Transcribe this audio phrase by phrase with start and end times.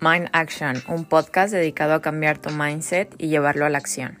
[0.00, 4.16] Mind Action, un podcast dedicado a cambiar tu mindset y llevarlo a la acción.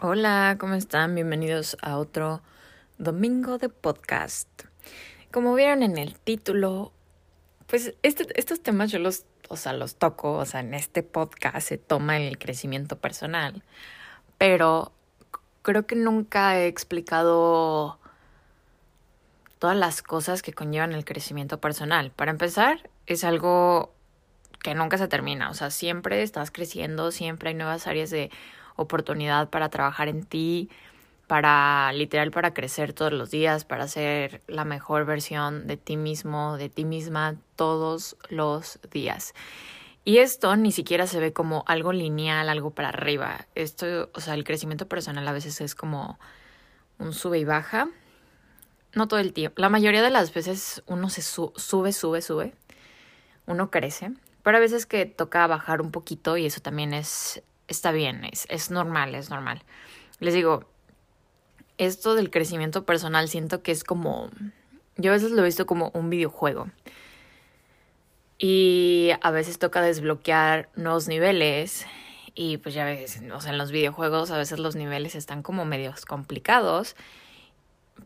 [0.00, 1.14] Hola, ¿cómo están?
[1.14, 2.42] Bienvenidos a otro
[2.98, 4.48] domingo de podcast.
[5.30, 6.92] Como vieron en el título,
[7.68, 11.68] pues este, estos temas yo los, o sea, los toco, o sea, en este podcast
[11.68, 13.62] se toma el crecimiento personal,
[14.36, 14.90] pero
[15.62, 18.00] creo que nunca he explicado
[19.60, 22.10] todas las cosas que conllevan el crecimiento personal.
[22.10, 23.94] Para empezar, es algo
[24.62, 28.30] que nunca se termina, o sea, siempre estás creciendo, siempre hay nuevas áreas de
[28.76, 30.68] oportunidad para trabajar en ti,
[31.28, 36.56] para literal para crecer todos los días, para ser la mejor versión de ti mismo,
[36.56, 39.34] de ti misma todos los días.
[40.04, 43.46] Y esto ni siquiera se ve como algo lineal, algo para arriba.
[43.54, 46.18] Esto, o sea, el crecimiento personal a veces es como
[46.98, 47.88] un sube y baja.
[48.94, 49.60] No todo el tiempo.
[49.60, 52.54] La mayoría de las veces uno se sube, sube, sube.
[53.46, 54.12] Uno crece.
[54.48, 58.46] Pero a veces que toca bajar un poquito y eso también es, está bien, es,
[58.48, 59.60] es normal, es normal.
[60.20, 60.64] Les digo,
[61.76, 64.30] esto del crecimiento personal siento que es como,
[64.96, 66.70] yo a veces lo he visto como un videojuego.
[68.38, 71.84] Y a veces toca desbloquear nuevos niveles.
[72.34, 75.66] Y pues ya ves, o sea, en los videojuegos a veces los niveles están como
[75.66, 76.96] medios complicados.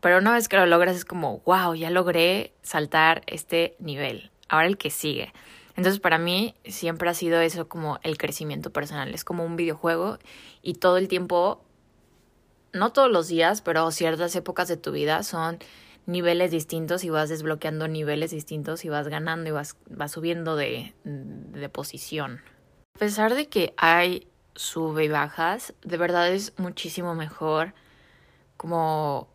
[0.01, 4.29] Pero una vez que lo logras es como, wow, ya logré saltar este nivel.
[4.49, 5.31] Ahora el que sigue.
[5.75, 10.19] Entonces para mí siempre ha sido eso como el crecimiento personal, es como un videojuego
[10.61, 11.63] y todo el tiempo,
[12.73, 15.59] no todos los días, pero ciertas épocas de tu vida son
[16.05, 20.93] niveles distintos y vas desbloqueando niveles distintos y vas ganando y vas, vas subiendo de,
[21.03, 22.41] de posición.
[22.95, 27.73] A pesar de que hay sube y bajas, de verdad es muchísimo mejor
[28.57, 29.27] como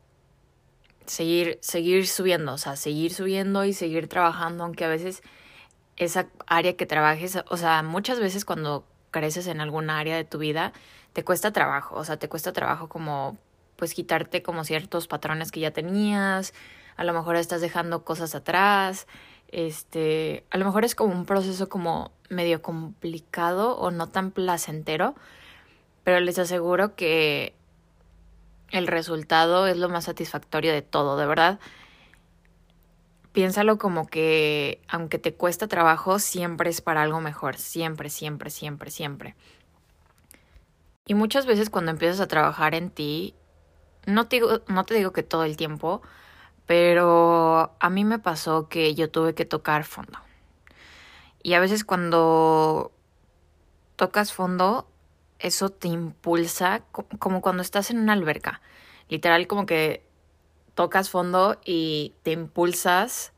[1.07, 5.23] seguir, seguir subiendo, o sea, seguir subiendo y seguir trabajando, aunque a veces
[5.99, 10.39] esa área que trabajes, o sea, muchas veces cuando creces en alguna área de tu
[10.39, 10.73] vida,
[11.13, 13.37] te cuesta trabajo, o sea, te cuesta trabajo como
[13.77, 16.55] pues quitarte como ciertos patrones que ya tenías,
[16.97, 19.07] a lo mejor estás dejando cosas atrás,
[19.51, 25.15] este, a lo mejor es como un proceso como medio complicado o no tan placentero,
[26.05, 27.55] pero les aseguro que
[28.71, 31.59] el resultado es lo más satisfactorio de todo, de verdad
[33.33, 38.91] piénsalo como que aunque te cuesta trabajo, siempre es para algo mejor, siempre, siempre, siempre,
[38.91, 39.35] siempre.
[41.07, 43.35] Y muchas veces cuando empiezas a trabajar en ti,
[44.07, 46.03] no te digo, no te digo que todo el tiempo,
[46.67, 50.19] pero a mí me pasó que yo tuve que tocar fondo.
[51.43, 52.93] Y a veces cuando
[53.97, 54.87] tocas fondo,
[55.39, 56.83] eso te impulsa
[57.19, 58.61] como cuando estás en una alberca.
[59.09, 60.08] Literal como que
[60.79, 63.33] tocas fondo y te impulsas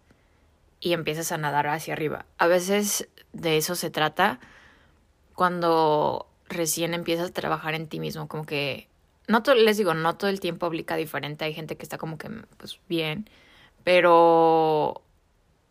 [0.79, 2.27] y empiezas a nadar hacia arriba.
[2.37, 4.41] A veces de eso se trata
[5.35, 8.89] cuando recién empiezas a trabajar en ti mismo, como que
[9.27, 12.29] no les digo, no todo el tiempo aplica diferente, hay gente que está como que
[12.59, 13.27] pues bien,
[13.85, 15.01] pero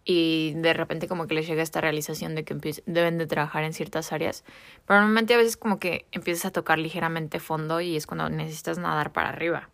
[0.03, 2.55] y de repente como que les llega esta realización de que
[2.87, 4.43] deben de trabajar en ciertas áreas,
[4.87, 8.79] pero normalmente a veces como que empiezas a tocar ligeramente fondo y es cuando necesitas
[8.79, 9.69] nadar para arriba.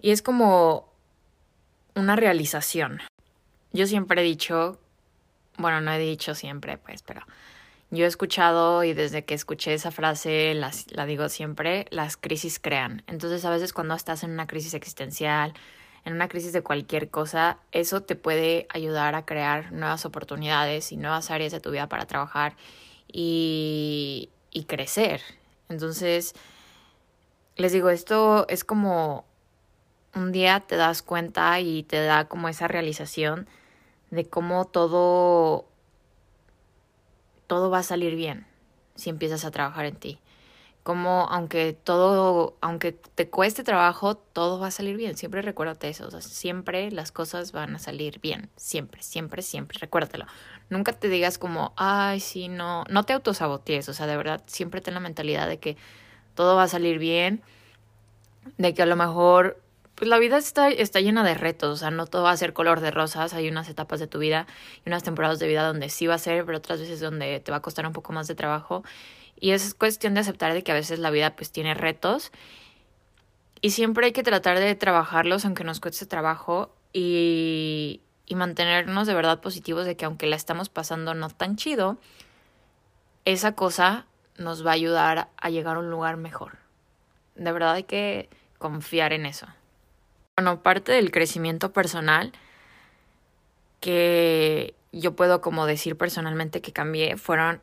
[0.00, 0.88] Y es como
[1.94, 3.00] una realización.
[3.72, 4.78] Yo siempre he dicho,
[5.58, 7.22] bueno, no he dicho siempre, pues, pero
[7.90, 13.02] yo he escuchado y desde que escuché esa frase la digo siempre, las crisis crean.
[13.06, 15.54] Entonces a veces cuando estás en una crisis existencial,
[16.04, 20.96] en una crisis de cualquier cosa, eso te puede ayudar a crear nuevas oportunidades y
[20.96, 22.56] nuevas áreas de tu vida para trabajar
[23.12, 25.20] y, y crecer.
[25.68, 26.34] Entonces,
[27.56, 29.24] les digo, esto es como
[30.14, 33.48] un día te das cuenta y te da como esa realización
[34.10, 35.66] de cómo todo
[37.46, 38.46] todo va a salir bien
[38.94, 40.20] si empiezas a trabajar en ti.
[40.82, 45.16] Como aunque todo, aunque te cueste trabajo, todo va a salir bien.
[45.16, 46.06] Siempre recuérdate eso.
[46.06, 48.48] O sea, siempre las cosas van a salir bien.
[48.56, 49.78] Siempre, siempre, siempre.
[49.78, 50.26] Recuérdatelo.
[50.70, 52.84] Nunca te digas como, ay, sí, no.
[52.88, 53.88] No te autosabotees.
[53.88, 55.76] O sea, de verdad, siempre ten la mentalidad de que
[56.34, 57.42] todo va a salir bien.
[58.56, 59.60] De que a lo mejor
[60.00, 62.54] pues la vida está, está llena de retos, o sea, no todo va a ser
[62.54, 64.46] color de rosas, hay unas etapas de tu vida
[64.82, 67.50] y unas temporadas de vida donde sí va a ser, pero otras veces donde te
[67.50, 68.82] va a costar un poco más de trabajo.
[69.38, 72.32] Y es cuestión de aceptar de que a veces la vida pues tiene retos
[73.60, 79.12] y siempre hay que tratar de trabajarlos aunque nos cueste trabajo y, y mantenernos de
[79.12, 81.98] verdad positivos de que aunque la estamos pasando no tan chido,
[83.26, 84.06] esa cosa
[84.38, 86.56] nos va a ayudar a llegar a un lugar mejor.
[87.34, 89.46] De verdad hay que confiar en eso.
[90.36, 92.32] Bueno, parte del crecimiento personal
[93.80, 97.60] que yo puedo como decir personalmente que cambié fueron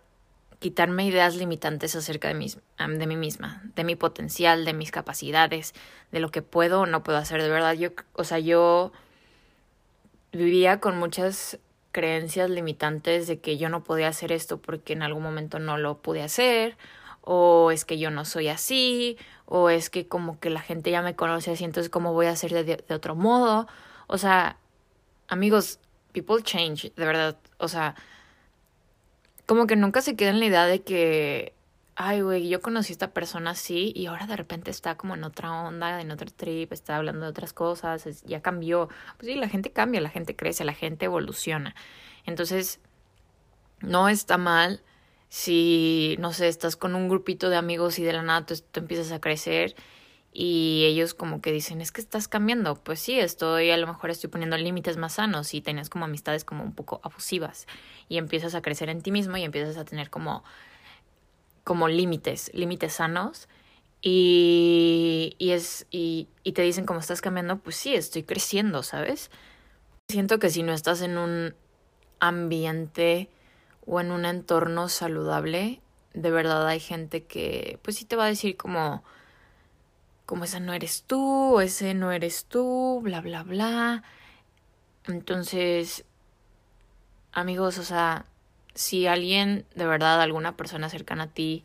[0.60, 5.74] quitarme ideas limitantes acerca de, mis, de mí misma, de mi potencial, de mis capacidades,
[6.12, 7.42] de lo que puedo o no puedo hacer.
[7.42, 8.92] De verdad, yo, o sea, yo
[10.32, 11.60] vivía con muchas
[11.92, 16.00] creencias limitantes de que yo no podía hacer esto porque en algún momento no lo
[16.00, 16.78] pude hacer,
[17.30, 21.02] o es que yo no soy así, o es que como que la gente ya
[21.02, 23.68] me conoce así, entonces cómo voy a hacer de, de otro modo.
[24.08, 24.58] O sea,
[25.28, 25.82] amigos,
[26.14, 27.38] people change, de verdad.
[27.58, 27.96] O sea,
[29.46, 31.54] como que nunca se queda en la idea de que,
[31.98, 35.26] ay, güey, yo conocí a esta persona así y ahora de repente está como en
[35.26, 38.88] otra onda, en otro trip, está hablando de otras cosas, ya cambió.
[39.18, 41.76] Pues sí, la gente cambia, la gente crece, la gente evoluciona.
[42.26, 42.80] Entonces,
[43.82, 44.82] no está mal
[45.30, 49.12] si, no sé, estás con un grupito de amigos y de la nada tú, empiezas
[49.12, 49.76] a crecer
[50.32, 52.76] y ellos como que dicen, es que estás cambiando.
[52.76, 56.46] Pues sí, estoy, a lo mejor estoy poniendo límites más sanos y tenías como amistades
[56.46, 57.68] como un poco abusivas
[58.08, 60.44] y empiezas a crecer en ti mismo y empiezas a tener como,
[61.64, 63.50] como límites, límites sanos.
[64.02, 69.32] Y, y es, y, y te dicen cómo estás cambiando, pues sí, estoy creciendo, ¿sabes?
[70.08, 71.56] Siento que si no estás en un
[72.20, 73.30] ambiente
[73.88, 75.82] o en un entorno saludable,
[76.14, 79.04] de verdad hay gente que pues sí te va a decir como
[80.28, 84.04] como esa no eres tú, o ese no eres tú, bla, bla, bla.
[85.08, 86.04] Entonces,
[87.32, 88.26] amigos, o sea,
[88.74, 91.64] si alguien, de verdad, alguna persona cercana a ti,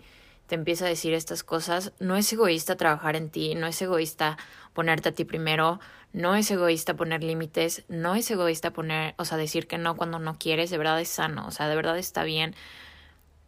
[0.53, 4.37] te empieza a decir estas cosas, no es egoísta trabajar en ti, no es egoísta
[4.75, 5.81] ponerte a ti primero,
[6.13, 10.19] no es egoísta poner límites, no es egoísta poner, o sea, decir que no cuando
[10.19, 12.55] no quieres, de verdad es sano, o sea, de verdad está bien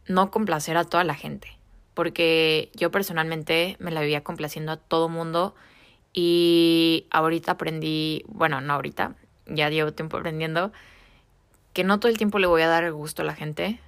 [0.09, 1.59] no complacer a toda la gente
[1.93, 5.55] porque yo personalmente me la vivía complaciendo a todo mundo
[6.15, 9.15] y ahorita aprendí, bueno, no ahorita,
[9.45, 10.73] ya llevo tiempo aprendiendo,
[11.75, 13.79] que no todo el tiempo le voy a dar el gusto a la gente.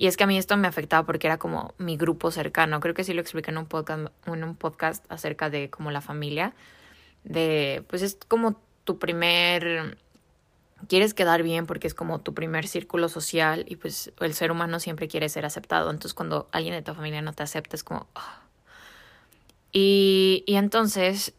[0.00, 2.78] Y es que a mí esto me afectaba porque era como mi grupo cercano.
[2.78, 6.00] Creo que sí lo expliqué en un podcast, en un podcast acerca de como la
[6.00, 6.54] familia.
[7.24, 9.98] De, pues es como tu primer
[10.86, 14.78] quieres quedar bien porque es como tu primer círculo social y pues el ser humano
[14.78, 15.90] siempre quiere ser aceptado.
[15.90, 18.06] Entonces cuando alguien de tu familia no te acepta es como...
[18.14, 18.42] Ah".
[19.72, 21.34] Y, y entonces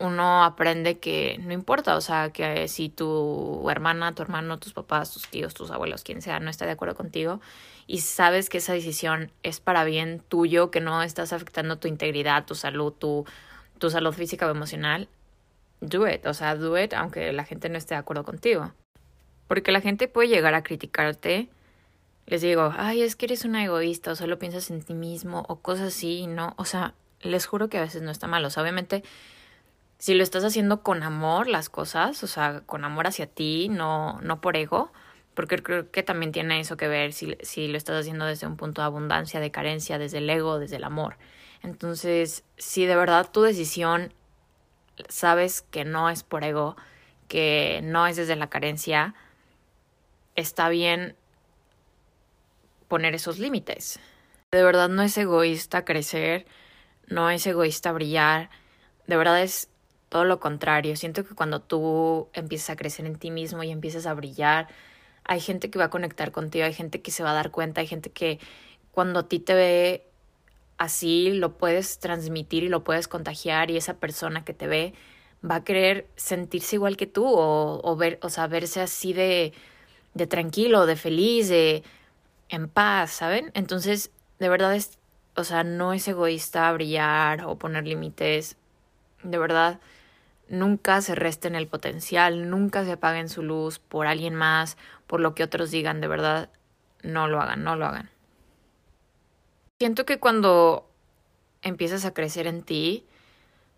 [0.00, 5.12] uno aprende que no importa, o sea, que si tu hermana, tu hermano, tus papás,
[5.12, 7.40] tus tíos, tus abuelos, quien sea, no está de acuerdo contigo
[7.90, 12.46] y sabes que esa decisión es para bien tuyo, que no estás afectando tu integridad,
[12.46, 13.26] tu salud, tu,
[13.78, 15.08] tu salud física o emocional,
[15.80, 18.72] do it, o sea, do it aunque la gente no esté de acuerdo contigo.
[19.48, 21.48] Porque la gente puede llegar a criticarte.
[22.26, 25.56] Les digo, ay, es que eres una egoísta o solo piensas en ti mismo o
[25.56, 26.54] cosas así, ¿no?
[26.58, 28.44] O sea, les juro que a veces no está mal.
[28.44, 29.02] O sea, obviamente,
[30.00, 34.18] si lo estás haciendo con amor las cosas, o sea, con amor hacia ti, no,
[34.22, 34.90] no por ego,
[35.34, 38.56] porque creo que también tiene eso que ver si, si lo estás haciendo desde un
[38.56, 41.18] punto de abundancia, de carencia, desde el ego, desde el amor.
[41.62, 44.14] Entonces, si de verdad tu decisión
[45.10, 46.76] sabes que no es por ego,
[47.28, 49.14] que no es desde la carencia,
[50.34, 51.14] está bien
[52.88, 54.00] poner esos límites.
[54.50, 56.46] De verdad no es egoísta crecer,
[57.06, 58.48] no es egoísta brillar,
[59.06, 59.68] de verdad es
[60.10, 60.96] todo lo contrario.
[60.96, 64.68] Siento que cuando tú empiezas a crecer en ti mismo y empiezas a brillar,
[65.24, 67.80] hay gente que va a conectar contigo, hay gente que se va a dar cuenta,
[67.80, 68.38] hay gente que
[68.92, 70.06] cuando a ti te ve
[70.78, 74.94] así lo puedes transmitir y lo puedes contagiar y esa persona que te ve
[75.48, 79.52] va a querer sentirse igual que tú o, o ver, o sea, verse así de,
[80.14, 81.82] de tranquilo, de feliz, de
[82.48, 83.50] en paz, ¿saben?
[83.54, 84.98] Entonces, de verdad es,
[85.36, 88.56] o sea, no es egoísta brillar o poner límites.
[89.22, 89.80] De verdad,
[90.50, 94.76] nunca se resten el potencial, nunca se apaguen su luz por alguien más,
[95.06, 96.50] por lo que otros digan, de verdad,
[97.02, 98.10] no lo hagan, no lo hagan.
[99.78, 100.90] Siento que cuando
[101.62, 103.06] empiezas a crecer en ti,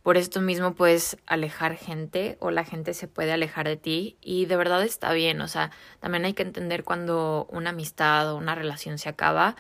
[0.02, 4.46] por esto mismo puedes alejar gente o la gente se puede alejar de ti y
[4.46, 8.54] de verdad está bien, o sea, también hay que entender cuando una amistad o una
[8.56, 9.56] relación se acaba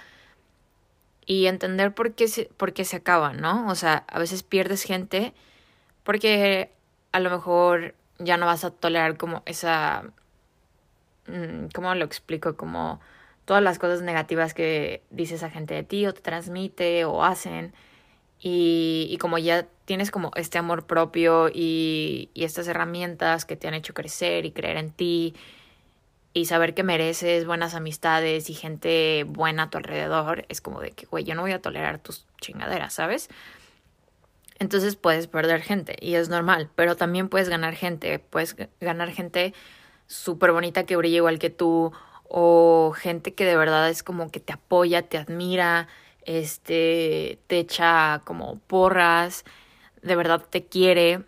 [1.26, 3.68] y entender por qué se, por qué se acaba, ¿no?
[3.68, 5.34] O sea, a veces pierdes gente
[6.02, 6.72] porque
[7.12, 10.04] a lo mejor ya no vas a tolerar como esa,
[11.26, 12.56] mm, ¿cómo lo explico?
[12.56, 13.00] Como
[13.44, 17.74] todas las cosas negativas que dice esa gente de ti o te transmite o hacen.
[18.40, 23.68] Y, y como ya tienes como este amor propio y, y estas herramientas que te
[23.68, 25.34] han hecho crecer y creer en ti
[26.34, 30.92] y saber que mereces buenas amistades y gente buena a tu alrededor, es como de
[30.92, 33.28] que, güey, yo no voy a tolerar tus chingaderas, ¿sabes?
[34.58, 39.54] Entonces puedes perder gente y es normal, pero también puedes ganar gente, puedes ganar gente
[40.06, 41.92] súper bonita que brilla igual que tú,
[42.24, 45.88] o gente que de verdad es como que te apoya, te admira,
[46.24, 49.44] este, te echa como porras,
[50.02, 51.22] de verdad te quiere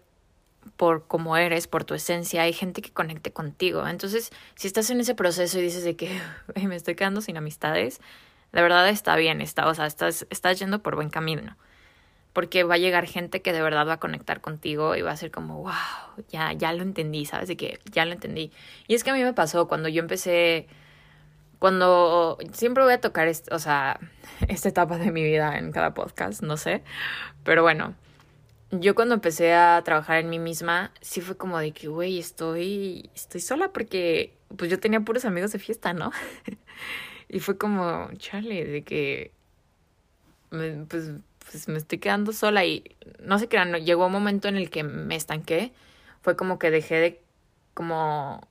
[0.76, 3.86] por cómo eres, por tu esencia, hay gente que conecte contigo.
[3.86, 6.20] Entonces, si estás en ese proceso y dices de que
[6.66, 8.00] me estoy quedando sin amistades,
[8.52, 11.56] de verdad está bien, está, o sea, estás, estás yendo por buen camino.
[12.34, 15.16] Porque va a llegar gente que de verdad va a conectar contigo y va a
[15.16, 15.72] ser como, wow,
[16.28, 17.48] ya, ya lo entendí, ¿sabes?
[17.48, 18.52] De que ya lo entendí.
[18.86, 20.66] Y es que a mí me pasó cuando yo empecé,
[21.58, 23.98] cuando siempre voy a tocar, o sea,
[24.48, 26.82] esta etapa de mi vida en cada podcast, no sé.
[27.44, 27.94] Pero bueno,
[28.80, 33.10] yo cuando empecé a trabajar en mí misma, sí fue como de que, güey, estoy,
[33.14, 36.12] estoy sola porque pues yo tenía puros amigos de fiesta, ¿no?
[37.28, 39.32] y fue como, chale, de que,
[40.50, 41.10] pues,
[41.50, 44.82] pues me estoy quedando sola y no qué, no, llegó un momento en el que
[44.82, 45.72] me estanqué,
[46.22, 47.22] fue como que dejé de,
[47.74, 48.46] como,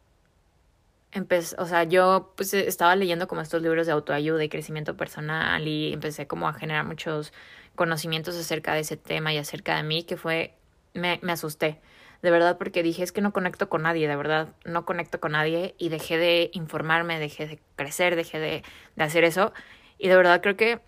[1.11, 5.67] empecé, o sea, yo pues estaba leyendo como estos libros de autoayuda y crecimiento personal
[5.67, 7.33] y empecé como a generar muchos
[7.75, 10.53] conocimientos acerca de ese tema y acerca de mí que fue,
[10.93, 11.79] me, me asusté,
[12.21, 15.33] de verdad, porque dije, es que no conecto con nadie, de verdad, no conecto con
[15.33, 18.63] nadie y dejé de informarme, dejé de crecer, dejé de,
[18.95, 19.51] de hacer eso.
[19.97, 20.79] Y de verdad creo que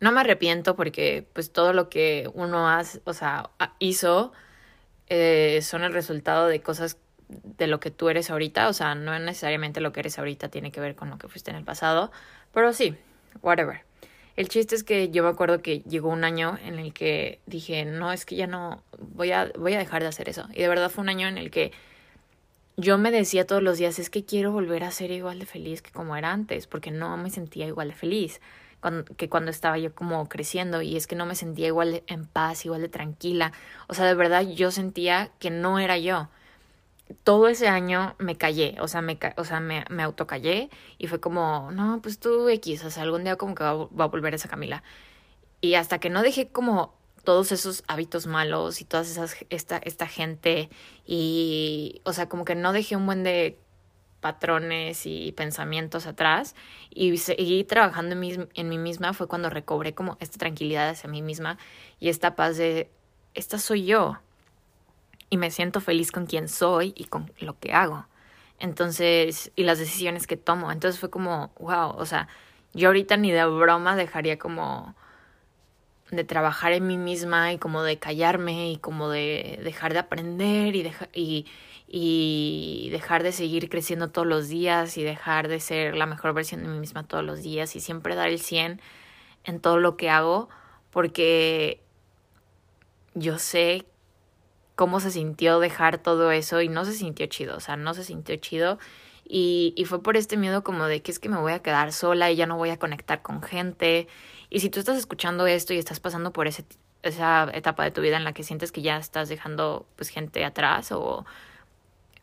[0.00, 4.32] no me arrepiento porque pues todo lo que uno hace, o sea, hizo
[5.08, 6.98] eh, son el resultado de cosas
[7.28, 10.70] de lo que tú eres ahorita, o sea, no necesariamente lo que eres ahorita tiene
[10.70, 12.10] que ver con lo que fuiste en el pasado,
[12.52, 12.96] pero sí,
[13.42, 13.82] whatever.
[14.36, 17.84] El chiste es que yo me acuerdo que llegó un año en el que dije,
[17.86, 20.46] no, es que ya no, voy a, voy a dejar de hacer eso.
[20.52, 21.72] Y de verdad fue un año en el que
[22.76, 25.80] yo me decía todos los días, es que quiero volver a ser igual de feliz
[25.80, 28.40] que como era antes, porque no me sentía igual de feliz
[29.16, 32.64] que cuando estaba yo como creciendo y es que no me sentía igual en paz,
[32.64, 33.52] igual de tranquila.
[33.88, 36.28] O sea, de verdad yo sentía que no era yo
[37.22, 41.20] todo ese año me callé, o sea, me, o sea, me, me autocallé y fue
[41.20, 43.70] como, no, pues tú X, o sea, algún día como que va,
[44.04, 44.82] a volver esa Camila.
[45.60, 50.06] Y hasta que no dejé como todos esos hábitos malos y todas esas, esta, esta
[50.06, 50.70] gente
[51.06, 53.58] y, o sea, como que no dejé un buen de
[54.26, 56.56] patrones y pensamientos atrás
[56.90, 61.08] y seguí trabajando en mí, en mí misma fue cuando recobré como esta tranquilidad hacia
[61.08, 61.58] mí misma
[62.00, 62.90] y esta paz de,
[63.34, 64.18] esta soy yo,
[65.30, 68.06] y me siento feliz con quien soy y con lo que hago.
[68.58, 70.72] Entonces, y las decisiones que tomo.
[70.72, 72.26] Entonces fue como, wow, o sea,
[72.74, 74.96] yo ahorita ni de broma dejaría como
[76.10, 80.76] de trabajar en mí misma y como de callarme y como de dejar de aprender
[80.76, 81.46] y, y,
[81.88, 86.62] y dejar de seguir creciendo todos los días y dejar de ser la mejor versión
[86.62, 88.80] de mí misma todos los días y siempre dar el 100
[89.44, 90.48] en todo lo que hago
[90.90, 91.82] porque
[93.14, 93.84] yo sé
[94.76, 98.04] cómo se sintió dejar todo eso y no se sintió chido, o sea, no se
[98.04, 98.78] sintió chido.
[99.28, 101.92] Y, y fue por este miedo como de que es que me voy a quedar
[101.92, 104.06] sola y ya no voy a conectar con gente.
[104.50, 106.64] Y si tú estás escuchando esto y estás pasando por ese,
[107.02, 110.44] esa etapa de tu vida en la que sientes que ya estás dejando pues gente
[110.44, 111.24] atrás o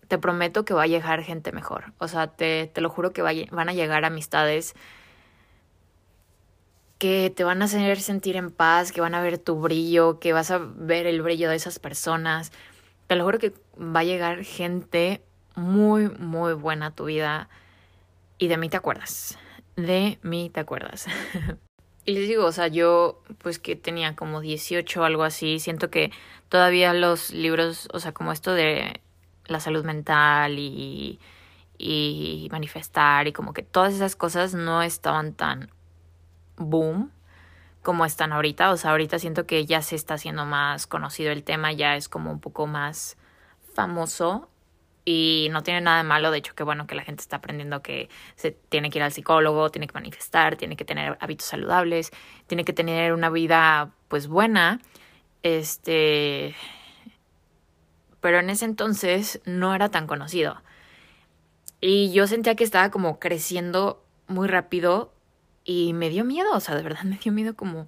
[0.07, 1.93] te prometo que va a llegar gente mejor.
[1.97, 4.75] O sea, te, te lo juro que van a llegar amistades
[7.03, 10.31] que te van a hacer sentir en paz, que van a ver tu brillo, que
[10.31, 12.53] vas a ver el brillo de esas personas.
[13.07, 15.21] Te lo juro que va a llegar gente
[15.53, 17.49] muy, muy buena a tu vida
[18.37, 19.37] y de mí te acuerdas.
[19.75, 21.07] De mí te acuerdas.
[22.05, 25.89] y les digo, o sea, yo pues que tenía como 18 o algo así, siento
[25.89, 26.11] que
[26.49, 29.01] todavía los libros, o sea, como esto de
[29.47, 31.19] la salud mental y,
[31.77, 35.69] y manifestar y como que todas esas cosas no estaban tan
[36.57, 37.11] boom
[37.81, 38.71] como están ahorita.
[38.71, 42.09] O sea, ahorita siento que ya se está haciendo más conocido el tema, ya es
[42.09, 43.17] como un poco más
[43.73, 44.49] famoso
[45.05, 47.81] y no tiene nada de malo, de hecho que bueno que la gente está aprendiendo
[47.81, 52.11] que se tiene que ir al psicólogo, tiene que manifestar, tiene que tener hábitos saludables,
[52.47, 54.79] tiene que tener una vida pues buena.
[55.43, 56.55] Este
[58.21, 60.61] pero en ese entonces no era tan conocido.
[61.81, 65.11] Y yo sentía que estaba como creciendo muy rápido
[65.65, 67.87] y me dio miedo, o sea, de verdad me dio miedo como,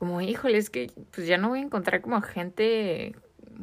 [0.00, 3.14] como, híjole, es que pues ya no voy a encontrar como gente,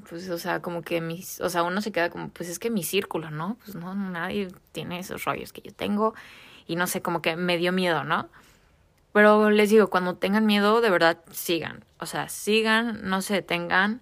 [0.10, 2.70] pues, o sea, como que mis, o sea, uno se queda como, pues es que
[2.70, 3.58] mi círculo, ¿no?
[3.64, 6.14] Pues no, nadie tiene esos rollos que yo tengo
[6.68, 8.30] y no sé, como que me dio miedo, ¿no?
[9.14, 14.02] Pero les digo, cuando tengan miedo, de verdad, sigan, o sea, sigan, no se detengan,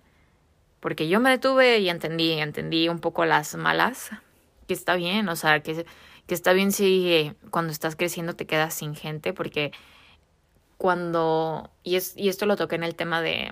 [0.80, 4.10] porque yo me detuve y entendí, entendí un poco las malas,
[4.68, 5.86] que está bien, o sea, que
[6.28, 9.72] que está bien si cuando estás creciendo te quedas sin gente, porque
[10.78, 13.52] cuando, y, es, y esto lo toqué en el tema de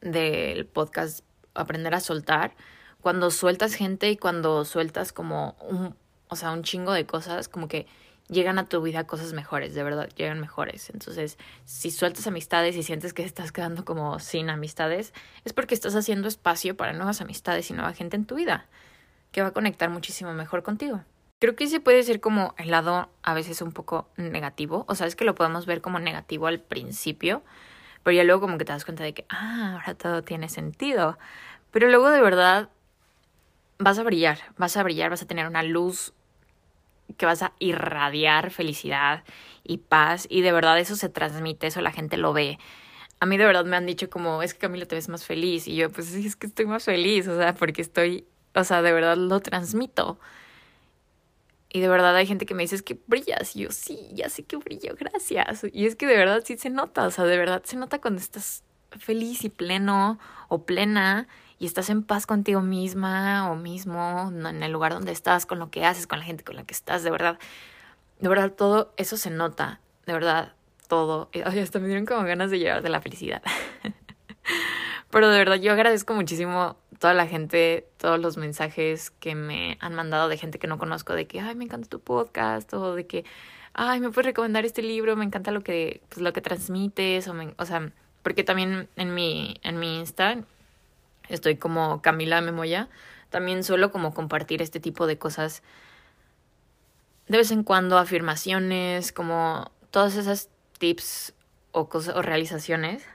[0.00, 2.54] del podcast Aprender a soltar,
[3.00, 5.94] cuando sueltas gente y cuando sueltas como un,
[6.28, 7.86] o sea, un chingo de cosas, como que
[8.28, 10.90] llegan a tu vida cosas mejores, de verdad, llegan mejores.
[10.90, 15.12] Entonces, si sueltas amistades y sientes que estás quedando como sin amistades,
[15.44, 18.66] es porque estás haciendo espacio para nuevas amistades y nueva gente en tu vida,
[19.32, 21.02] que va a conectar muchísimo mejor contigo.
[21.40, 25.06] Creo que sí puede ser como el lado a veces un poco negativo, o sea,
[25.06, 27.42] es que lo podemos ver como negativo al principio,
[28.04, 31.18] pero ya luego como que te das cuenta de que, ah, ahora todo tiene sentido.
[31.72, 32.68] Pero luego de verdad
[33.78, 36.12] vas a brillar, vas a brillar, vas a tener una luz
[37.16, 39.24] que vas a irradiar felicidad
[39.62, 42.58] y paz y de verdad eso se transmite, eso la gente lo ve.
[43.20, 45.66] A mí de verdad me han dicho como, es que Camila te ves más feliz
[45.66, 48.82] y yo pues sí, es que estoy más feliz, o sea, porque estoy, o sea,
[48.82, 50.18] de verdad lo transmito.
[51.74, 53.56] Y de verdad hay gente que me dice, es que brillas.
[53.56, 55.66] Y yo, sí, ya sé que brillo, gracias.
[55.72, 58.20] Y es que de verdad sí se nota, o sea, de verdad se nota cuando
[58.20, 58.62] estás
[58.92, 61.26] feliz y pleno o plena
[61.58, 65.72] y estás en paz contigo misma o mismo, en el lugar donde estás, con lo
[65.72, 67.40] que haces, con la gente con la que estás, de verdad,
[68.20, 70.52] de verdad todo eso se nota, de verdad
[70.86, 71.28] todo.
[71.44, 73.42] Ay, hasta me dieron como ganas de llorar de la felicidad.
[75.14, 79.94] Pero de verdad yo agradezco muchísimo toda la gente, todos los mensajes que me han
[79.94, 83.06] mandado de gente que no conozco, de que, ay, me encanta tu podcast, o de
[83.06, 83.24] que,
[83.74, 87.34] ay, me puedes recomendar este libro, me encanta lo que, pues, lo que transmites, o,
[87.34, 87.92] me, o sea,
[88.24, 90.38] porque también en mi, en mi Insta
[91.28, 92.88] estoy como Camila Memoya,
[93.30, 95.62] también suelo como compartir este tipo de cosas
[97.28, 100.48] de vez en cuando, afirmaciones, como todas esas
[100.80, 101.34] tips
[101.70, 103.06] o cosas o realizaciones.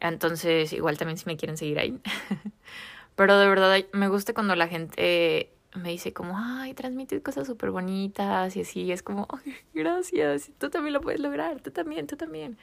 [0.00, 2.00] Entonces, igual también si me quieren seguir ahí.
[3.16, 7.70] Pero de verdad me gusta cuando la gente me dice como, ay, transmite cosas súper
[7.70, 8.92] bonitas y así.
[8.92, 9.28] Es como,
[9.74, 12.58] gracias, tú también lo puedes lograr, tú también, tú también.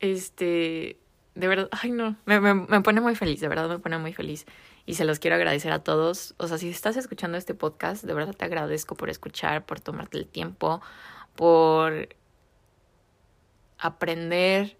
[0.00, 0.98] Este,
[1.34, 4.12] de verdad, ay no, me, me, me, pone muy feliz, de verdad me pone muy
[4.12, 4.46] feliz.
[4.86, 6.34] Y se los quiero agradecer a todos.
[6.38, 10.18] O sea, si estás escuchando este podcast, de verdad te agradezco por escuchar, por tomarte
[10.18, 10.80] el tiempo,
[11.36, 12.08] por
[13.78, 14.76] aprender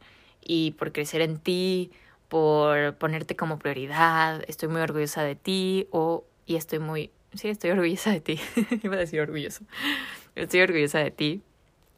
[0.48, 1.92] y por crecer en ti,
[2.28, 4.42] por ponerte como prioridad.
[4.48, 8.40] Estoy muy orgullosa de ti o y estoy muy sí, estoy orgullosa de ti.
[8.82, 9.64] Iba a decir orgulloso.
[10.34, 11.42] Estoy orgullosa de ti.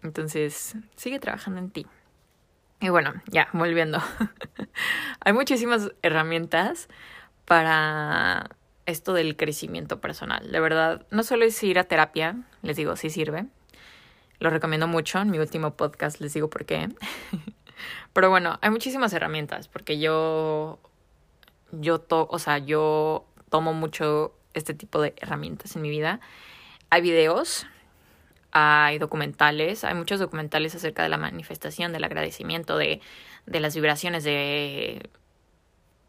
[0.03, 1.87] Entonces, sigue trabajando en ti.
[2.81, 4.03] Y bueno, ya, volviendo.
[5.21, 6.89] Hay muchísimas herramientas
[7.45, 8.51] para
[8.87, 10.51] esto del crecimiento personal.
[10.51, 13.47] De verdad, no solo es ir a terapia, les digo, sí sirve.
[14.39, 15.21] Lo recomiendo mucho.
[15.21, 16.89] En mi último podcast les digo por qué.
[18.13, 20.79] Pero bueno, hay muchísimas herramientas porque yo,
[21.73, 26.21] yo, to, o sea, yo tomo mucho este tipo de herramientas en mi vida.
[26.91, 27.67] Hay videos
[28.53, 33.01] hay documentales, hay muchos documentales acerca de la manifestación, del agradecimiento, de,
[33.47, 35.09] de las vibraciones, de,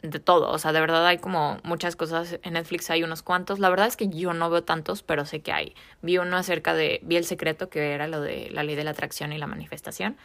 [0.01, 0.49] de todo.
[0.49, 2.39] O sea, de verdad hay como muchas cosas.
[2.43, 3.59] En Netflix hay unos cuantos.
[3.59, 5.75] La verdad es que yo no veo tantos, pero sé que hay.
[6.01, 8.91] Vi uno acerca de, vi el secreto, que era lo de la ley de la
[8.91, 10.17] atracción y la manifestación.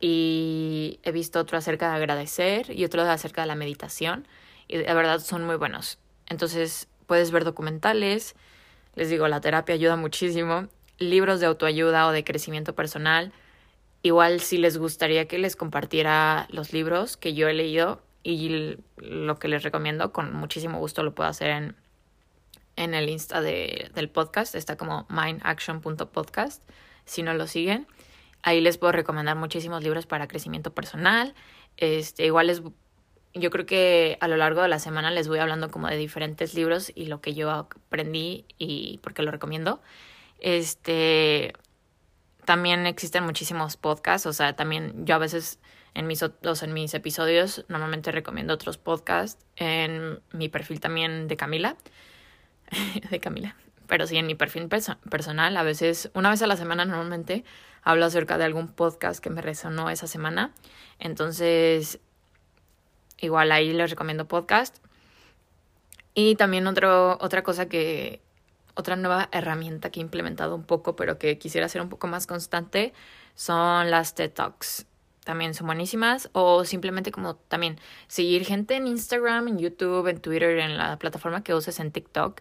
[0.00, 4.26] Y he visto otro acerca de agradecer y otro acerca de la meditación.
[4.66, 5.98] Y de verdad son muy buenos.
[6.26, 8.34] Entonces puedes ver documentales.
[8.94, 10.68] Les digo, la terapia ayuda muchísimo
[11.00, 13.32] libros de autoayuda o de crecimiento personal.
[14.02, 19.38] Igual si les gustaría que les compartiera los libros que yo he leído y lo
[19.38, 21.76] que les recomiendo, con muchísimo gusto lo puedo hacer en,
[22.76, 24.54] en el Insta de, del podcast.
[24.54, 26.62] Está como mindaction.podcast.
[27.04, 27.86] Si no lo siguen,
[28.42, 31.34] ahí les puedo recomendar muchísimos libros para crecimiento personal.
[31.76, 32.62] Este, igual les
[33.32, 36.54] yo creo que a lo largo de la semana les voy hablando como de diferentes
[36.54, 39.80] libros y lo que yo aprendí y por qué lo recomiendo.
[40.40, 41.52] Este,
[42.44, 45.60] también existen muchísimos podcasts, o sea, también yo a veces
[45.94, 51.76] en mis, en mis episodios normalmente recomiendo otros podcasts, en mi perfil también de Camila,
[53.10, 53.56] de Camila,
[53.90, 57.44] pero sí en mi perfil personal, a veces, una vez a la semana normalmente,
[57.82, 60.54] hablo acerca de algún podcast que me resonó esa semana,
[61.00, 61.98] entonces,
[63.18, 64.78] igual ahí les recomiendo podcast.
[66.14, 68.20] Y también otro, otra cosa que
[68.76, 72.28] otra nueva herramienta que he implementado un poco, pero que quisiera ser un poco más
[72.28, 72.92] constante,
[73.34, 74.86] son las TED Talks.
[75.24, 76.30] También son buenísimas.
[76.32, 81.42] O simplemente como también seguir gente en Instagram, en YouTube, en Twitter, en la plataforma
[81.42, 82.40] que uses en TikTok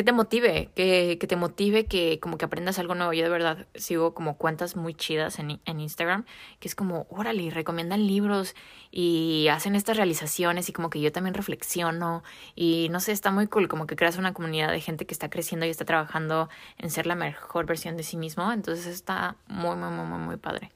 [0.00, 3.12] que te motive, que, que, te motive, que como que aprendas algo nuevo.
[3.12, 6.24] Yo de verdad sigo como cuentas muy chidas en, en Instagram,
[6.58, 8.54] que es como, órale, recomiendan libros
[8.90, 12.22] y hacen estas realizaciones y como que yo también reflexiono
[12.56, 15.28] y no sé, está muy cool, como que creas una comunidad de gente que está
[15.28, 18.50] creciendo y está trabajando en ser la mejor versión de sí mismo.
[18.52, 20.70] Entonces está muy, muy, muy, muy, muy padre.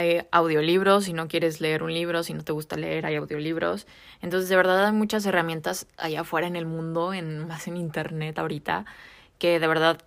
[0.00, 3.86] Hay audiolibros, si no quieres leer un libro, si no te gusta leer, hay audiolibros.
[4.22, 8.36] Entonces, de verdad hay muchas herramientas allá afuera en el mundo, en, más en internet
[8.38, 8.86] ahorita,
[9.38, 10.00] que de verdad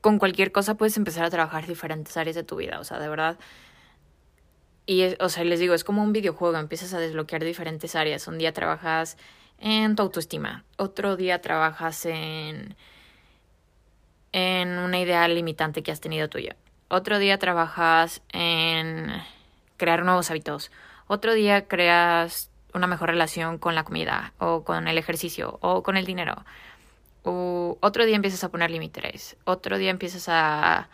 [0.00, 2.80] con cualquier cosa puedes empezar a trabajar diferentes áreas de tu vida.
[2.80, 3.38] O sea, de verdad.
[4.86, 8.26] Y, o sea, les digo, es como un videojuego, empiezas a desbloquear diferentes áreas.
[8.26, 9.18] Un día trabajas
[9.58, 12.74] en tu autoestima, otro día trabajas en,
[14.32, 16.56] en una idea limitante que has tenido tuya,
[16.88, 19.10] otro día trabajas en
[19.76, 20.70] crear nuevos hábitos,
[21.06, 25.96] otro día creas una mejor relación con la comida o con el ejercicio o con
[25.96, 26.44] el dinero.
[27.22, 30.88] Otro día empiezas a poner límites, otro día empiezas a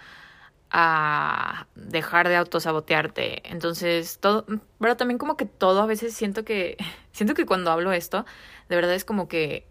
[0.71, 3.51] a dejar de autosabotearte.
[3.51, 4.47] Entonces, todo,
[4.79, 6.77] pero también como que todo a veces siento que,
[7.13, 8.25] siento que cuando hablo esto,
[8.69, 9.67] de verdad es como que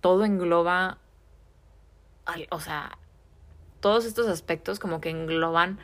[0.00, 0.98] todo engloba,
[2.50, 2.98] o sea,
[3.82, 5.78] todos estos aspectos como que engloban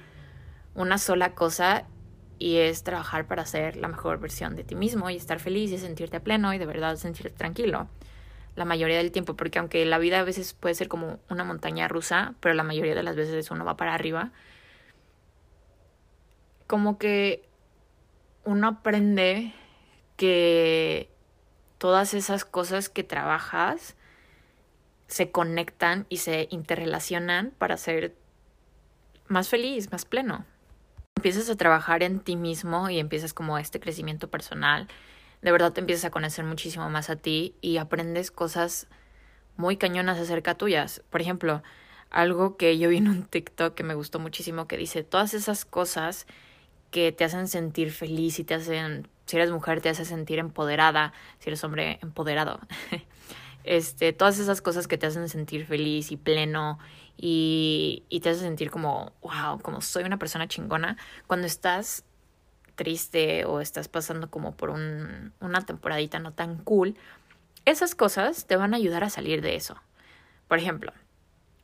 [0.75, 1.85] una sola cosa
[2.39, 5.79] y es trabajar para ser la mejor versión de ti mismo y estar feliz y
[5.79, 7.89] sentirte pleno y de verdad sentirte tranquilo
[8.55, 11.89] la mayoría del tiempo, porque aunque la vida a veces puede ser como una montaña
[11.89, 14.33] rusa, pero la mayoría de las veces uno va para arriba,
[16.67, 17.49] como que
[18.45, 19.55] uno aprende
[20.17, 21.09] que
[21.79, 23.95] todas esas cosas que trabajas
[25.09, 28.15] se conectan y se interrelacionan para ser
[29.27, 30.45] más feliz, más pleno.
[31.17, 34.87] Empiezas a trabajar en ti mismo y empiezas como este crecimiento personal.
[35.43, 38.87] De verdad te empiezas a conocer muchísimo más a ti y aprendes cosas
[39.57, 41.03] muy cañonas acerca tuyas.
[41.11, 41.63] Por ejemplo,
[42.11, 45.65] algo que yo vi en un TikTok que me gustó muchísimo que dice, todas esas
[45.65, 46.27] cosas
[46.91, 51.13] que te hacen sentir feliz y te hacen, si eres mujer, te hace sentir empoderada,
[51.39, 52.61] si eres hombre, empoderado.
[53.65, 56.79] este, todas esas cosas que te hacen sentir feliz y pleno
[57.17, 60.97] y, te hacen sentir como, wow, como soy una persona chingona.
[61.27, 62.05] Cuando estás
[62.77, 66.97] triste o estás pasando como por un, una temporadita no tan cool,
[67.65, 69.77] esas cosas te van a ayudar a salir de eso.
[70.47, 70.93] Por ejemplo,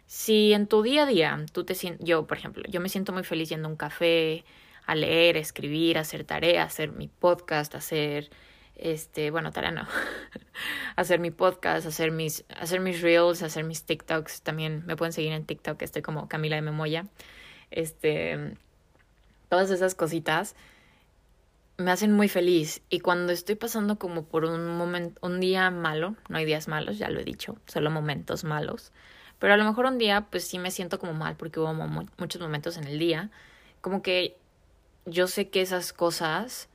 [0.07, 3.25] si en tu día a día tú te yo por ejemplo, yo me siento muy
[3.25, 4.45] feliz yendo a un café,
[4.87, 8.31] a leer, escribir, hacer tarea, hacer mi podcast, hacer
[8.77, 9.87] este, bueno, tarea no,
[10.97, 15.33] hacer mi podcast, hacer mis, hacer mis reels, hacer mis TikToks, también me pueden seguir
[15.33, 17.07] en TikTok, estoy como Camila de Memoya,
[17.71, 18.57] este,
[19.49, 20.57] todas esas cositas
[21.77, 22.83] me hacen muy feliz.
[22.89, 26.99] Y cuando estoy pasando como por un momento, un día malo, no hay días malos,
[26.99, 28.93] ya lo he dicho, solo momentos malos,
[29.39, 32.41] pero a lo mejor un día pues sí me siento como mal porque hubo muchos
[32.41, 33.31] momentos en el día,
[33.81, 34.37] como que
[35.07, 36.69] yo sé que esas cosas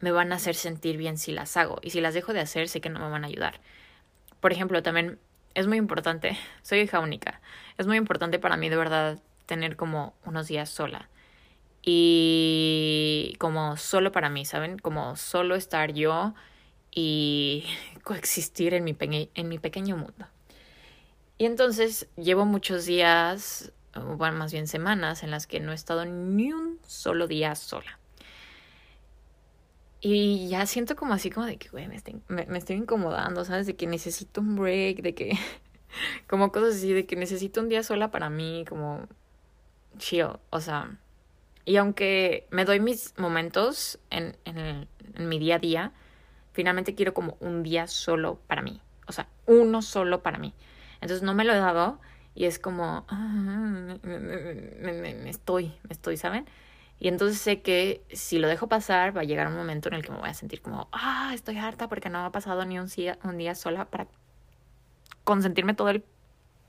[0.00, 2.68] me van a hacer sentir bien si las hago y si las dejo de hacer
[2.68, 3.60] sé que no me van a ayudar.
[4.40, 5.18] Por ejemplo, también
[5.54, 7.40] es muy importante, soy hija única,
[7.78, 11.08] es muy importante para mí de verdad tener como unos días sola
[11.82, 14.78] y como solo para mí, ¿saben?
[14.78, 16.34] Como solo estar yo
[16.90, 17.64] y
[18.02, 18.96] coexistir en mi,
[19.34, 20.26] en mi pequeño mundo.
[21.38, 23.72] Y entonces llevo muchos días
[24.16, 27.98] bueno, más bien semanas en las que no he estado ni un solo día sola.
[30.08, 33.66] Y ya siento como así como de que, güey, me estoy, me, estoy incomodando, ¿sabes?
[33.66, 35.36] De que necesito un break, de que,
[36.28, 39.08] como cosas así, de que necesito un día sola para mí, como
[39.98, 40.96] chill, o sea.
[41.64, 45.92] Y aunque me doy mis momentos en, en, en mi día a día,
[46.52, 50.54] finalmente quiero como un día solo para mí, o sea, uno solo para mí.
[51.00, 51.98] Entonces no me lo he dado
[52.36, 56.46] y es como, ah, me, estoy, me estoy, ¿saben?
[56.98, 60.02] Y entonces sé que si lo dejo pasar, va a llegar un momento en el
[60.02, 62.86] que me voy a sentir como, ah, estoy harta porque no ha pasado ni un
[62.86, 64.06] día, un día sola para
[65.24, 66.04] consentirme todo el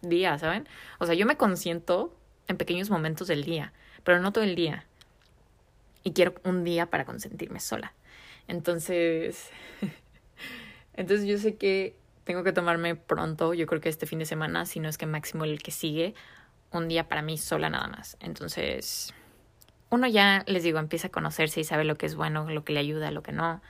[0.02, 0.68] día, ¿saben?
[1.00, 2.14] O sea, yo me consiento
[2.48, 4.86] en pequeños momentos del día, pero no todo el día.
[6.04, 7.94] Y quiero un día para consentirme sola.
[8.48, 9.50] Entonces,
[10.94, 14.66] entonces yo sé que tengo que tomarme pronto, yo creo que este fin de semana,
[14.66, 16.14] si no es que máximo el que sigue,
[16.72, 18.18] un día para mí sola nada más.
[18.20, 19.14] Entonces,
[19.90, 22.74] uno ya, les digo, empieza a conocerse y sabe lo que es bueno, lo que
[22.74, 23.62] le ayuda, lo que no.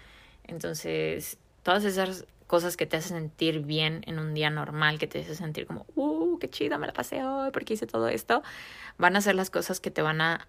[0.44, 5.22] Entonces, todas esas cosas que te hacen sentir bien en un día normal, que te
[5.22, 8.42] hacen sentir como, uh, qué chida me la pasé hoy porque hice todo esto,
[8.98, 10.48] van a ser las cosas que te van a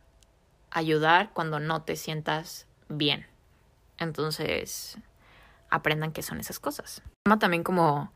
[0.70, 3.26] ayudar cuando no te sientas bien.
[3.98, 4.96] Entonces,
[5.70, 7.02] aprendan qué son esas cosas.
[7.40, 8.12] También como,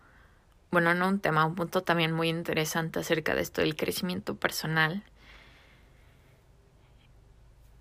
[0.71, 5.03] bueno, no un tema, un punto también muy interesante acerca de esto del crecimiento personal.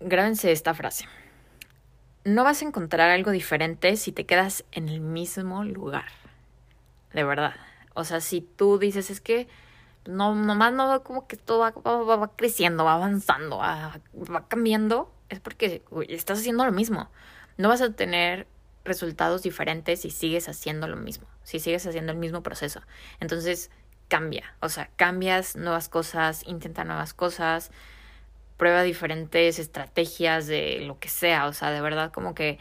[0.04, 1.06] Grábense esta frase.
[2.24, 6.06] No vas a encontrar algo diferente si te quedas en el mismo lugar.
[7.12, 7.54] De verdad.
[7.94, 9.48] O sea, si tú dices es que
[10.06, 15.40] no, nomás no como que todo va, va, creciendo, va avanzando, va, va cambiando, es
[15.40, 17.10] porque estás haciendo lo mismo.
[17.56, 18.46] No vas a tener
[18.84, 22.80] resultados diferentes si sigues haciendo lo mismo, si sigues haciendo el mismo proceso.
[23.20, 23.70] Entonces,
[24.08, 27.70] cambia, o sea, cambias nuevas cosas, intenta nuevas cosas,
[28.56, 32.58] prueba diferentes estrategias de lo que sea, o sea, de verdad como que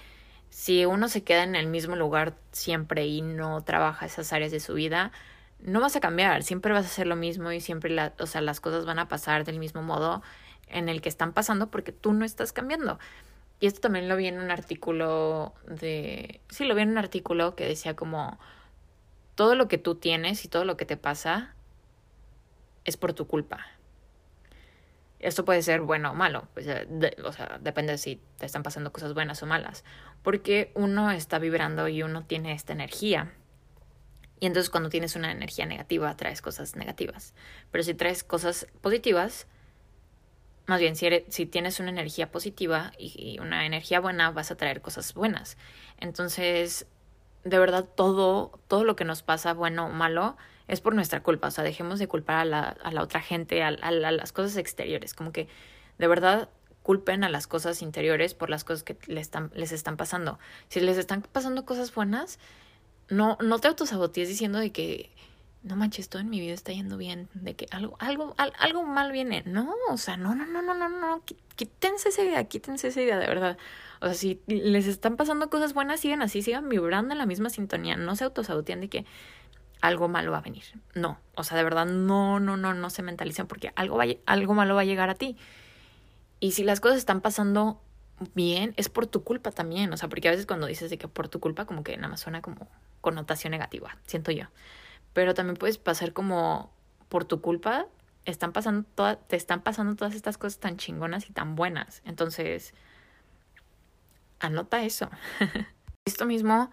[0.50, 4.60] si uno se queda en el mismo lugar siempre y no trabaja esas áreas de
[4.60, 5.12] su vida,
[5.60, 8.42] no vas a cambiar, siempre vas a hacer lo mismo y siempre la, o sea,
[8.42, 10.22] las cosas van a pasar del mismo modo
[10.68, 13.00] en el que están pasando porque tú no estás cambiando.
[13.60, 16.42] Y esto también lo vi en un artículo de...
[16.50, 18.40] Sí, lo vi en un artículo que decía como
[19.36, 21.54] todo lo que tú tienes y todo lo que te pasa
[22.86, 23.68] es por tu culpa.
[25.22, 26.88] Esto puede ser bueno o malo, pues, eh,
[27.24, 29.84] o sea, depende de si te están pasando cosas buenas o malas,
[30.24, 33.32] porque uno está vibrando y uno tiene esta energía.
[34.40, 37.36] Y entonces cuando tienes una energía negativa, traes cosas negativas.
[37.70, 39.46] Pero si traes cosas positivas,
[40.66, 44.82] más bien, si, si tienes una energía positiva y, una energía buena, vas a traer
[44.82, 45.58] cosas buenas.
[45.98, 46.88] Entonces,
[47.44, 50.38] de verdad, todo, todo lo que nos pasa, bueno o malo,
[50.72, 51.50] es por nuestra culpa.
[51.50, 54.56] O sea, dejemos de culpar a la, a la otra gente, a, a, las cosas
[54.56, 55.14] exteriores.
[55.14, 55.50] Como que,
[55.98, 56.48] de verdad,
[56.82, 60.40] culpen a las cosas interiores por las cosas que les están, les están pasando.
[60.70, 62.40] Si les están pasando cosas buenas,
[63.10, 65.10] no, no te autosabotees diciendo de que
[65.64, 69.12] no manches, todo en mi vida está yendo bien, de que algo, algo, algo mal
[69.12, 69.44] viene.
[69.46, 71.22] No, o sea, no, no, no, no, no, no,
[71.56, 73.58] quítense esa idea, quítense esa idea, de verdad.
[74.00, 77.50] O sea, si les están pasando cosas buenas, sigan así, sigan vibrando en la misma
[77.50, 79.06] sintonía, no se autosaboteen de que
[79.82, 80.64] algo malo va a venir.
[80.96, 84.54] No, o sea, de verdad, no, no, no, no se mentalicen porque algo, va, algo
[84.54, 85.38] malo va a llegar a ti.
[86.40, 87.82] Y si las cosas están pasando
[88.36, 91.08] bien, es por tu culpa también, o sea, porque a veces cuando dices de que
[91.08, 92.68] por tu culpa, como que nada más suena como
[93.02, 94.48] connotación negativa, siento yo
[95.14, 96.72] pero también puedes pasar como
[97.10, 97.88] por tu culpa
[98.26, 98.86] están pasando
[99.28, 102.02] te están pasando todas estas cosas tan chingonas y tan buenas.
[102.06, 102.74] Entonces,
[104.40, 105.10] anota eso.
[106.06, 106.72] Esto mismo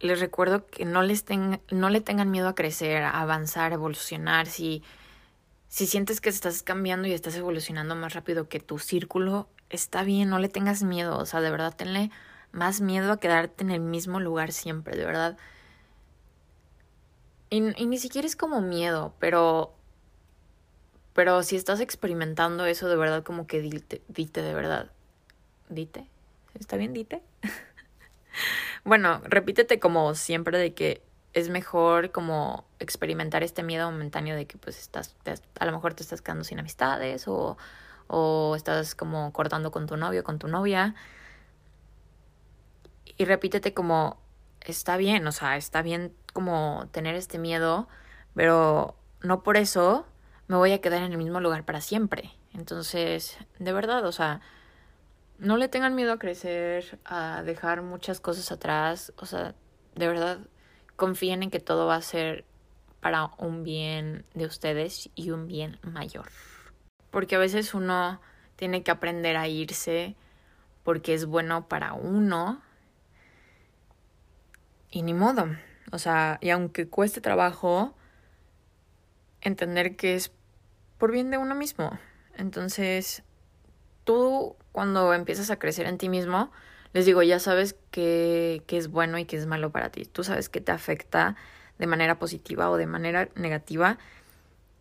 [0.00, 1.24] les recuerdo que no les
[1.70, 4.46] no le tengan miedo a crecer, a avanzar, a evolucionar.
[4.46, 4.82] Si,
[5.68, 10.28] si sientes que estás cambiando y estás evolucionando más rápido que tu círculo, está bien,
[10.30, 11.18] no le tengas miedo.
[11.18, 12.10] O sea, de verdad, tenle
[12.52, 15.38] más miedo a quedarte en el mismo lugar siempre, de verdad
[17.50, 19.74] y, ni siquiera es como miedo, pero.
[21.14, 24.92] Pero si estás experimentando eso de verdad, como que dite, dite de verdad.
[25.68, 26.06] ¿Dite?
[26.54, 27.22] ¿Está bien, dite?
[28.88, 31.02] bueno, repítete como siempre de que
[31.34, 35.14] es mejor como experimentar este miedo momentáneo de que pues estás,
[35.60, 37.58] a lo mejor te estás quedando sin amistades o,
[38.06, 40.94] o estás como cortando con tu novio, con tu novia.
[43.18, 44.16] Y repítete como,
[44.62, 47.88] está bien, o sea, está bien como tener este miedo,
[48.34, 50.06] pero no por eso
[50.46, 52.32] me voy a quedar en el mismo lugar para siempre.
[52.54, 54.40] Entonces, de verdad, o sea,
[55.38, 59.54] no le tengan miedo a crecer, a dejar muchas cosas atrás, o sea,
[59.94, 60.38] de verdad,
[60.96, 62.44] confíen en que todo va a ser
[63.00, 66.28] para un bien de ustedes y un bien mayor.
[67.10, 68.20] Porque a veces uno
[68.56, 70.16] tiene que aprender a irse
[70.82, 72.60] porque es bueno para uno
[74.90, 75.46] y ni modo.
[75.92, 77.94] O sea, y aunque cueste trabajo,
[79.40, 80.32] entender que es
[80.98, 81.98] por bien de uno mismo.
[82.34, 83.22] Entonces,
[84.08, 86.50] tú cuando empiezas a crecer en ti mismo,
[86.94, 90.06] les digo, ya sabes qué, es bueno y qué es malo para ti.
[90.06, 91.36] Tú sabes qué te afecta
[91.78, 93.98] de manera positiva o de manera negativa,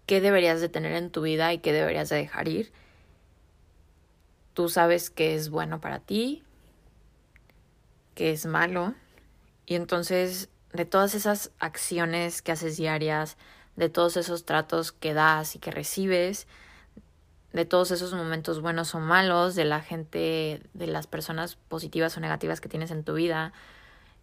[0.06, 2.72] qué deberías de tener en tu vida y qué deberías de dejar ir.
[4.54, 6.42] Tú sabes qué es bueno para ti,
[8.16, 8.96] qué es malo
[9.66, 13.36] y entonces, de todas esas acciones que haces diarias,
[13.76, 16.48] de todos esos tratos que das y que recibes,
[17.53, 22.19] de todos esos momentos buenos o malos, de la gente, de las personas positivas o
[22.19, 23.53] negativas que tienes en tu vida,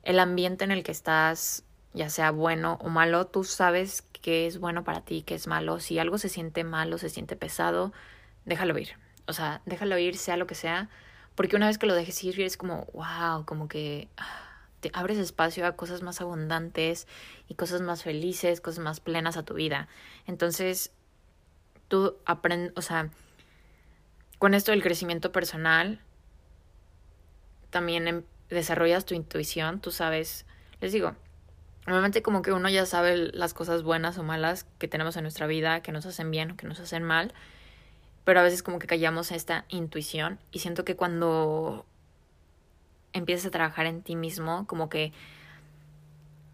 [0.03, 4.59] el ambiente en el que estás, ya sea bueno o malo, tú sabes qué es
[4.59, 5.81] bueno para ti, qué es malo.
[5.81, 7.93] Si algo se siente malo, se siente pesado,
[8.45, 8.91] déjalo ir.
[9.27, 10.91] O sea, déjalo ir, sea lo que sea,
[11.35, 14.45] porque una vez que lo dejes ir, es como, wow, como que ah,
[14.93, 17.09] abres espacio a cosas más abundantes
[17.49, 19.89] y cosas más felices, cosas más plenas a tu vida.
[20.27, 20.93] Entonces,
[21.95, 22.17] tú
[22.75, 23.09] o sea,
[24.41, 26.01] con esto del crecimiento personal,
[27.71, 30.45] también em, desarrollas tu intuición, tú sabes,
[30.81, 31.15] les digo,
[31.87, 35.47] normalmente como que uno ya sabe las cosas buenas o malas que tenemos en nuestra
[35.47, 37.33] vida, que nos hacen bien o que nos hacen mal,
[38.25, 41.87] pero a veces como que callamos esta intuición y siento que cuando
[43.13, 45.13] empiezas a trabajar en ti mismo, como que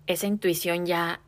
[0.06, 1.22] esa intuición ya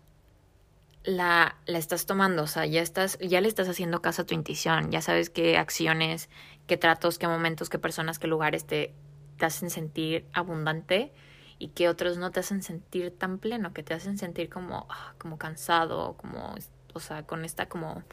[1.04, 4.34] la, la estás tomando, o sea, ya estás, ya le estás haciendo caso a tu
[4.34, 6.28] intuición, ya sabes qué acciones,
[6.66, 8.94] qué tratos, qué momentos, qué personas, qué lugares te,
[9.40, 11.12] hacen sentir abundante
[11.58, 15.14] y qué otros no te hacen sentir tan pleno, que te hacen sentir como, ah,
[15.18, 16.54] como cansado, como,
[16.94, 18.04] o sea, con esta como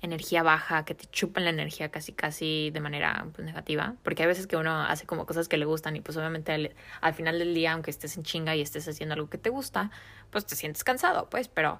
[0.00, 4.28] energía baja, que te chupan la energía casi casi de manera pues, negativa, porque hay
[4.28, 7.38] veces que uno hace como cosas que le gustan y pues obviamente al, al, final
[7.38, 9.90] del día, aunque estés en chinga y estés haciendo algo que te gusta,
[10.30, 11.78] pues te sientes cansado, pues, pero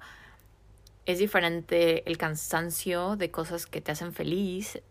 [1.05, 4.81] es diferente el cansancio de cosas que te hacen feliz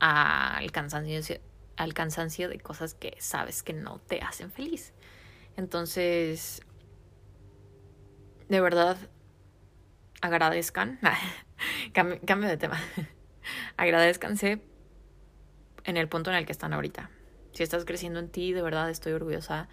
[0.00, 1.38] al cansancio,
[1.76, 4.92] al cansancio de cosas que sabes que no te hacen feliz.
[5.56, 6.62] Entonces,
[8.48, 8.96] de verdad,
[10.20, 10.98] agradezcan.
[11.92, 12.80] cambio, de tema.
[13.76, 14.60] Agradezcanse
[15.84, 17.10] en el punto en el que están ahorita.
[17.52, 19.68] Si estás creciendo en ti, de verdad estoy orgullosa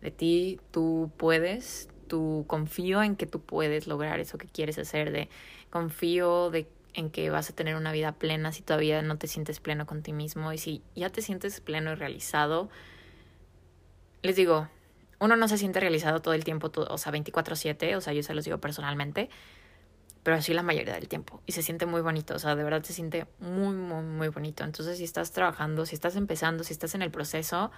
[0.00, 0.60] de ti.
[0.70, 5.10] Tú puedes, tú confío en que tú puedes lograr eso que quieres hacer.
[5.10, 5.28] De
[5.70, 9.58] confío de en que vas a tener una vida plena si todavía no te sientes
[9.58, 12.70] pleno con ti mismo y si ya te sientes pleno y realizado.
[14.22, 14.68] Les digo,
[15.18, 18.34] uno no se siente realizado todo el tiempo, o sea, 24/7, o sea, yo se
[18.34, 19.28] los digo personalmente
[20.24, 21.42] pero así la mayoría del tiempo.
[21.46, 24.64] Y se siente muy bonito, o sea, de verdad se siente muy, muy, muy bonito.
[24.64, 27.70] Entonces, si estás trabajando, si estás empezando, si estás en el proceso,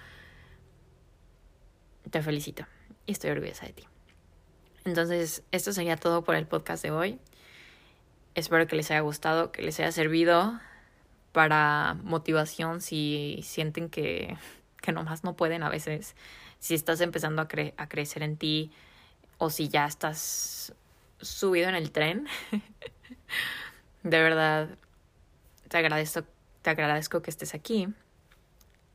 [2.09, 2.65] te felicito
[3.05, 3.85] y estoy orgullosa de ti.
[4.87, 7.19] Entonces, esto sería todo por el podcast de hoy.
[8.37, 10.61] Espero que les haya gustado, que les haya servido
[11.33, 14.39] para motivación si sienten que,
[14.81, 16.15] que nomás no pueden a veces,
[16.61, 18.71] si estás empezando a, cre a crecer en ti
[19.39, 20.73] o si ya estás
[21.21, 22.29] subido en el tren.
[24.05, 24.69] de verdad,
[25.69, 26.23] te agradezco,
[26.63, 27.89] te agradezco que estés aquí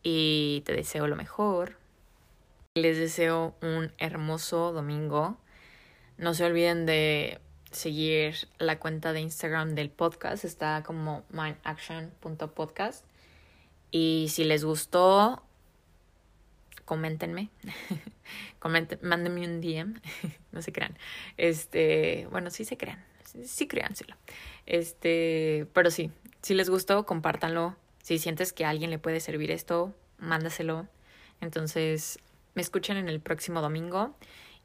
[0.03, 1.75] y te deseo lo mejor.
[2.75, 5.37] Les deseo un hermoso domingo.
[6.21, 7.39] No se olviden de
[7.71, 10.45] seguir la cuenta de Instagram del podcast.
[10.45, 13.03] Está como mindaction.podcast.
[13.89, 15.41] Y si les gustó,
[16.85, 17.49] coméntenme.
[18.59, 19.99] Comenten, mándenme un DM.
[20.51, 20.95] no se crean.
[21.37, 23.03] Este, bueno, sí se crean.
[23.43, 24.15] Sí, créanselo.
[24.67, 26.11] Este, pero sí,
[26.43, 27.75] si les gustó, compártanlo.
[28.03, 30.87] Si sientes que a alguien le puede servir esto, mándaselo.
[31.39, 32.19] Entonces,
[32.53, 34.15] me escuchen en el próximo domingo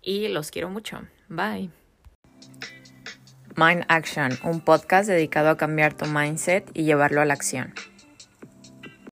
[0.02, 1.00] y los quiero mucho.
[1.28, 1.70] Bye.
[3.56, 7.74] Mind Action, un podcast dedicado a cambiar tu mindset y llevarlo a la acción.